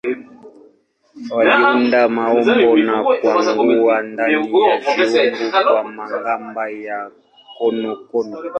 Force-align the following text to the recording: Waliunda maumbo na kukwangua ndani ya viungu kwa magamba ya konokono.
Waliunda 1.35 2.09
maumbo 2.09 2.55
na 2.77 3.03
kukwangua 3.03 4.01
ndani 4.01 4.33
ya 4.33 4.39
viungu 4.39 5.41
kwa 5.65 5.83
magamba 5.83 6.69
ya 6.69 7.11
konokono. 7.57 8.35